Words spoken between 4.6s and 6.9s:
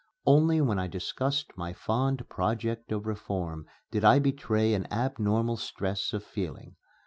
an abnormal stress of feeling.